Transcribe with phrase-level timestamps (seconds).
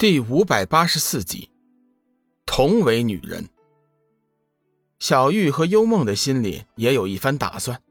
[0.00, 1.50] 第五百八十四集，
[2.46, 3.50] 同为女人，
[4.98, 7.82] 小玉和幽梦的心里也有一番打算。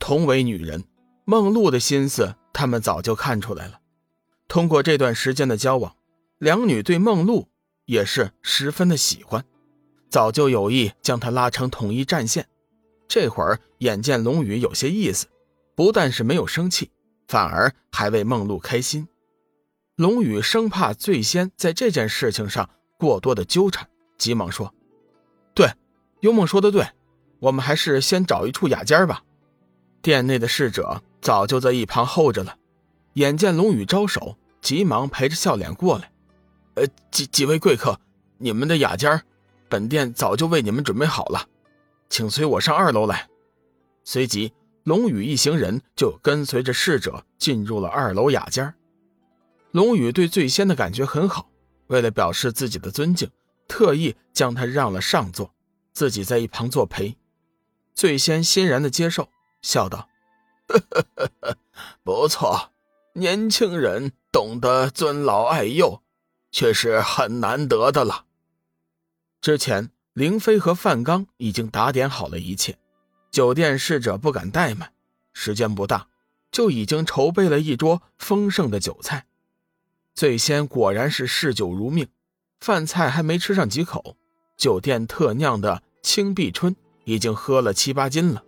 [0.00, 0.82] 同为女人，
[1.24, 3.78] 梦露的心思他们早就看出来了。
[4.48, 5.94] 通过这段时间的交往，
[6.38, 7.46] 两女对梦露
[7.84, 9.44] 也是十分的喜欢，
[10.10, 12.48] 早就有意将她拉成统一战线。
[13.06, 15.28] 这会儿眼见龙宇有些意思，
[15.76, 16.90] 不但是没有生气，
[17.28, 19.06] 反而还为梦露开心。
[19.96, 22.68] 龙宇生怕醉仙在这件事情上
[22.98, 24.74] 过多的纠缠，急忙说
[25.54, 25.70] ：“对，
[26.20, 26.86] 幽梦说的对，
[27.38, 29.22] 我们还是先找一处雅间吧。”
[30.02, 32.58] 店内的侍者早就在一旁候着了，
[33.14, 36.12] 眼见龙宇招手，急忙陪着笑脸过来
[36.76, 37.98] ：“呃，几几位贵客，
[38.36, 39.22] 你们的雅间，
[39.70, 41.48] 本店早就为你们准备好了，
[42.10, 43.26] 请随我上二楼来。”
[44.04, 44.52] 随即，
[44.84, 48.74] 龙宇一行人就跟随着侍者进入了二楼雅间。
[49.76, 51.50] 龙宇对醉仙的感觉很好，
[51.88, 53.30] 为了表示自己的尊敬，
[53.68, 55.54] 特意将他让了上座，
[55.92, 57.18] 自己在一旁作陪。
[57.94, 59.28] 醉仙欣然的接受，
[59.60, 60.08] 笑道
[62.02, 62.72] ：“不错，
[63.12, 66.02] 年轻人懂得尊老爱幼，
[66.50, 68.24] 却是很难得的了。”
[69.42, 72.78] 之前，凌飞和范刚已经打点好了一切，
[73.30, 74.94] 酒店侍者不敢怠慢，
[75.34, 76.08] 时间不大，
[76.50, 79.26] 就已经筹备了一桌丰盛的酒菜。
[80.16, 82.08] 醉仙果然是嗜酒如命，
[82.60, 84.16] 饭菜还没吃上几口，
[84.56, 88.42] 酒店特酿的青碧春已经喝了七八斤了，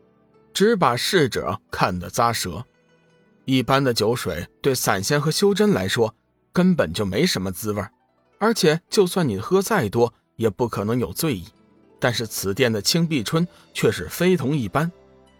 [0.54, 2.64] 只把侍者看得咂舌。
[3.44, 6.14] 一般的酒水对散仙和修真来说
[6.54, 7.84] 根本就没什么滋味，
[8.38, 11.48] 而且就算你喝再多，也不可能有醉意。
[12.00, 14.90] 但是此店的青碧春却是非同一般，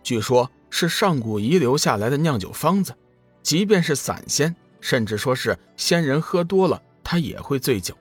[0.02, 2.94] 据说是上古遗留下来的酿酒方子，
[3.42, 4.54] 即便是散仙。
[4.80, 7.96] 甚至说是仙人喝多了，他也会醉酒。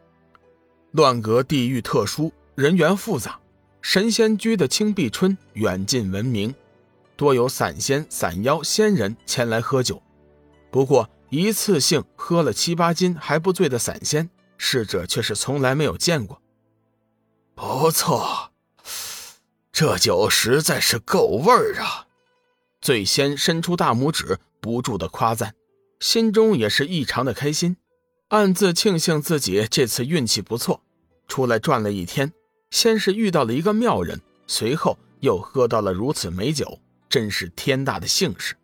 [0.92, 3.40] 乱阁地域特殊，人员复杂，
[3.82, 6.54] 神仙居的青碧春远近闻名，
[7.16, 10.02] 多有散仙、散妖、仙人前来喝酒。
[10.72, 16.42] 不过一次性喝了七八斤还不醉的散仙，逝者却是从来没有见过。
[17.54, 18.52] 不错，
[19.72, 22.08] 这酒实在是够味儿啊！
[22.82, 25.54] 醉仙伸出大拇指，不住的夸赞。
[26.00, 27.78] 心中也是异常的开心，
[28.30, 30.82] 暗自庆幸自己这次运气不错，
[31.28, 32.32] 出来转了一天，
[32.70, 38.56] 先是遇到了一个妙人，随后又喝到了如此美酒，真是天大的幸事。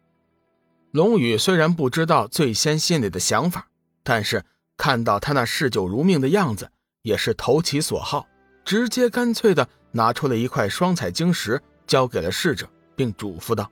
[0.92, 3.68] 龙宇虽然不知道醉仙心里的想法，
[4.04, 4.46] 但是
[4.78, 6.70] 看到他那嗜酒如命的样子，
[7.02, 8.28] 也是投其所好，
[8.64, 13.72] 直接干脆的拿出了一块双彩晶石，交给了侍者，并嘱咐道：“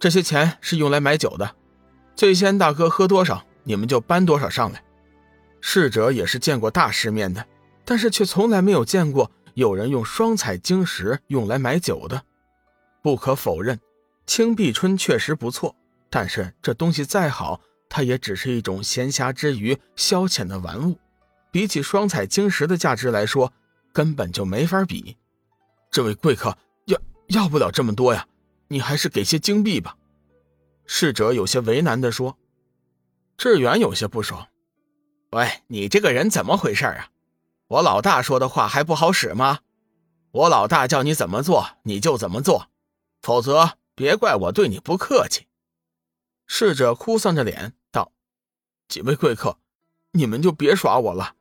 [0.00, 1.56] 这些钱是用来买酒的。”
[2.14, 4.82] 醉仙大哥喝多少，你们就搬多少上来。
[5.60, 7.46] 逝者也是见过大世面的，
[7.84, 12.22] 但是却从来没有见过有人用双彩晶石用来买酒的。
[13.02, 13.78] 不可否认，
[14.26, 15.74] 青碧春确实不错，
[16.10, 20.98] 但是这东西再好，它也只是一种闲暇之余消遣的玩物，
[21.50, 23.52] 比起双彩晶石的价值来说，
[23.92, 25.16] 根本就没法比。
[25.90, 26.56] 这位贵客
[26.86, 28.26] 要要不了这么多呀，
[28.68, 29.96] 你还是给些金币吧。
[30.86, 32.36] 侍者有些为难地说
[33.38, 34.48] ：“志远有些不爽，
[35.30, 37.08] 喂，你这个人怎么回事啊？
[37.68, 39.60] 我老大说的话还不好使吗？
[40.32, 42.68] 我老大叫你怎么做你就怎么做，
[43.22, 45.46] 否则别怪我对你不客气。”
[46.46, 48.12] 侍者哭丧着脸道
[48.88, 49.56] ：“几位贵客，
[50.12, 51.36] 你们就别耍我了，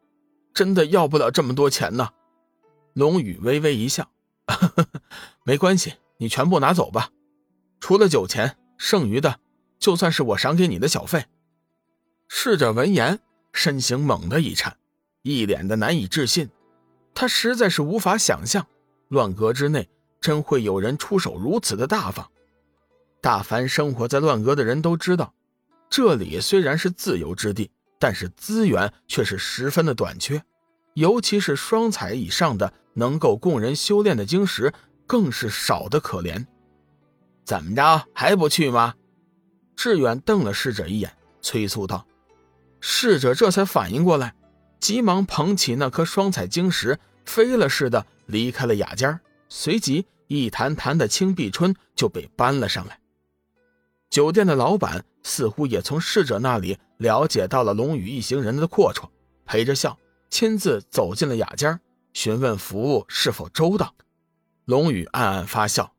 [0.54, 2.12] 真的要不了这么多钱呢。”
[2.94, 4.10] 龙宇微微一笑
[5.44, 7.10] ：“没关系，你全部拿走吧，
[7.82, 9.40] 除了酒钱。”剩余的，
[9.78, 11.26] 就算是我赏给你的小费。
[12.28, 13.20] 侍者闻言，
[13.54, 14.76] 身形猛地一颤，
[15.22, 16.50] 一脸的难以置信。
[17.14, 18.66] 他实在是无法想象，
[19.10, 19.88] 乱阁之内
[20.20, 22.28] 真会有人出手如此的大方。
[23.22, 25.32] 大凡生活在乱阁的人都知道，
[25.88, 27.70] 这里虽然是自由之地，
[28.00, 30.44] 但是资源却是十分的短缺，
[30.96, 34.74] 尤其是双彩以上的能够供人修炼的晶石，
[35.06, 36.44] 更是少得可怜。
[37.44, 38.96] 怎么着还不去吗？
[39.76, 41.12] 志远瞪了侍者一眼，
[41.42, 42.06] 催促道。
[42.80, 44.36] 侍者这才反应过来，
[44.80, 49.20] 急忙捧起那颗双彩晶石，飞了似的离开了雅间。
[49.50, 53.00] 随即，一坛坛的青碧春就被搬了上来。
[54.10, 59.10] 酒店的老板似乎也从侍者那里了解到了龙宇一行人的阔绰，
[59.46, 59.98] 陪着笑，
[60.30, 61.80] 亲自走进了雅间，
[62.14, 63.94] 询问服务是否周到。
[64.66, 65.94] 龙宇暗暗发笑。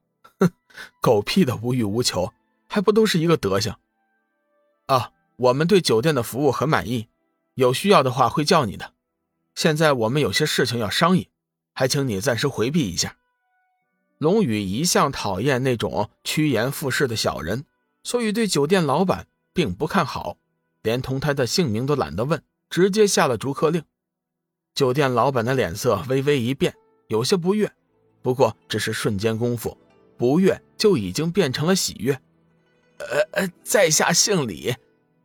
[1.00, 2.32] 狗屁的无欲无求，
[2.68, 3.74] 还不都是一个德行？
[4.86, 7.08] 啊，我们对酒店的服务很满意，
[7.54, 8.92] 有需要的话会叫你的。
[9.54, 11.28] 现在我们有些事情要商议，
[11.74, 13.16] 还请你暂时回避一下。”
[14.18, 17.64] 龙宇一向讨厌那种趋炎附势的小人，
[18.04, 20.36] 所以对酒店老板并不看好，
[20.80, 22.40] 连同他的姓名都懒得问，
[22.70, 23.82] 直接下了逐客令。
[24.74, 26.74] 酒店老板的脸色微微一变，
[27.08, 27.72] 有些不悦，
[28.22, 29.76] 不过只是瞬间功夫，
[30.22, 32.12] 不悦就已经变成了喜悦。
[32.98, 34.72] 呃呃，在下姓李，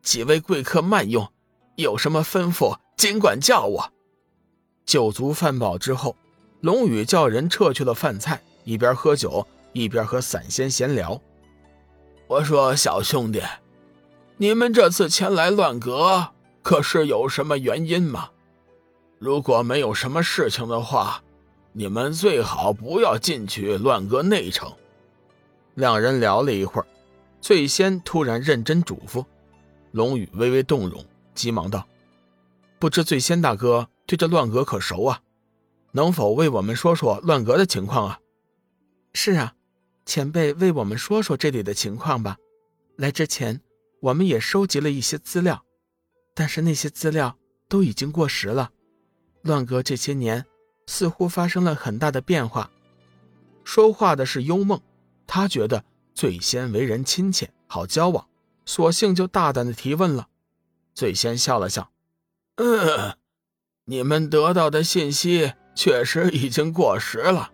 [0.02, 1.32] 几位贵客慢用，
[1.76, 3.94] 有什么吩咐尽管叫我。
[4.88, 6.16] 酒足饭饱之后，
[6.62, 11.22] 龙宇叫人撤去了饭菜，一边喝酒一边和散仙闲聊。
[12.26, 13.44] 我说小兄弟，
[14.38, 16.30] 你们这次前来乱阁，
[16.64, 18.32] 可是有什么原因吗？
[19.20, 21.22] 如果没有什么事情的话，
[21.74, 24.74] 你们最好不要进去乱阁内城。
[25.78, 26.88] 两人聊了一会儿，
[27.40, 29.24] 醉仙突然认真嘱咐，
[29.92, 31.88] 龙宇微微动容，急忙道
[32.80, 35.22] ：“不知醉仙大哥对这乱阁可熟啊？
[35.92, 38.20] 能否为我们说说乱阁的情况啊
[39.14, 39.54] ？”“是啊，
[40.04, 42.38] 前辈为我们说说这里的情况吧。
[42.96, 43.62] 来之前，
[44.00, 45.64] 我们也收集了一些资料，
[46.34, 47.38] 但是那些资料
[47.70, 48.72] 都已经过时了。”
[49.44, 50.44] 乱阁这些年
[50.88, 52.72] 似乎发生了很大的变化。
[53.64, 54.82] 说话的是幽梦，
[55.38, 55.84] 他觉得
[56.16, 58.28] 最先为人亲切，好交往，
[58.66, 60.30] 索性就大胆的提问了。
[60.96, 61.92] 最先笑了笑
[62.58, 63.16] ：“嗯，
[63.86, 67.52] 你们得到的信息确实已经过时了。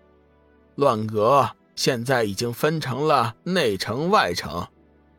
[0.75, 4.65] 乱阁现在已经分成了内城、外城。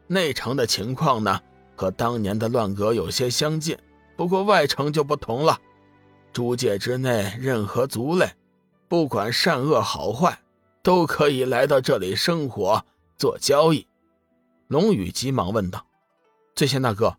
[0.06, 1.38] 内城的情况呢，
[1.76, 3.76] 和当年的乱阁有些相近，
[4.16, 5.60] 不过外城就不同了。”
[6.32, 8.26] 诸界之内，任何族类，
[8.88, 10.40] 不管善恶好坏，
[10.84, 12.84] 都可以来到这里生活
[13.16, 13.88] 做交易。
[14.68, 15.86] 龙宇急忙问道
[16.54, 17.16] ：“醉仙大哥，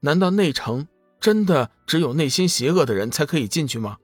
[0.00, 0.86] 难道内城
[1.20, 3.98] 真的只有内心邪恶的人才可以进去吗？”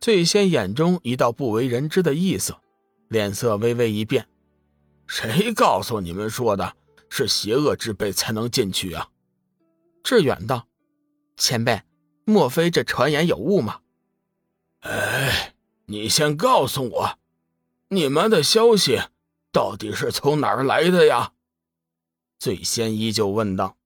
[0.00, 2.60] 醉仙眼中一道不为人知的异色，
[3.08, 4.28] 脸色微微一变
[5.06, 6.76] ：“谁告诉你们说的
[7.08, 9.08] 是邪恶之辈才能进去啊？”
[10.02, 10.66] 志远道
[11.38, 11.80] ：“前辈。”
[12.24, 13.80] 莫非这传言有误吗？
[14.80, 15.54] 哎，
[15.86, 17.18] 你先告诉我，
[17.92, 19.00] 你们的消息
[19.50, 21.32] 到底是从哪儿来的呀？
[22.38, 23.79] 醉仙依旧问道。